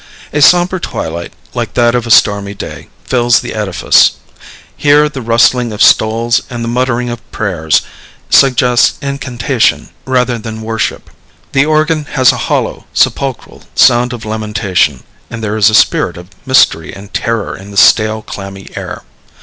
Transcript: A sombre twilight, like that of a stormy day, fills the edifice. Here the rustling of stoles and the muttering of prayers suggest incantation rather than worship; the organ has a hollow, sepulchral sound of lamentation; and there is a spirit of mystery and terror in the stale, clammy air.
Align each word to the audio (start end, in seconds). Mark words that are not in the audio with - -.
A 0.33 0.41
sombre 0.41 0.79
twilight, 0.79 1.31
like 1.53 1.75
that 1.75 1.93
of 1.93 2.07
a 2.07 2.09
stormy 2.09 2.55
day, 2.55 2.89
fills 3.03 3.39
the 3.39 3.53
edifice. 3.53 4.13
Here 4.75 5.07
the 5.07 5.21
rustling 5.21 5.71
of 5.71 5.79
stoles 5.83 6.41
and 6.49 6.63
the 6.63 6.67
muttering 6.67 7.11
of 7.11 7.31
prayers 7.31 7.83
suggest 8.27 8.95
incantation 9.03 9.89
rather 10.05 10.39
than 10.39 10.63
worship; 10.63 11.11
the 11.51 11.67
organ 11.67 12.05
has 12.05 12.31
a 12.31 12.37
hollow, 12.49 12.87
sepulchral 12.95 13.61
sound 13.75 14.11
of 14.11 14.25
lamentation; 14.25 15.03
and 15.29 15.43
there 15.43 15.55
is 15.55 15.69
a 15.69 15.75
spirit 15.75 16.17
of 16.17 16.29
mystery 16.47 16.91
and 16.91 17.13
terror 17.13 17.55
in 17.55 17.69
the 17.69 17.77
stale, 17.77 18.23
clammy 18.23 18.69
air. 18.75 19.03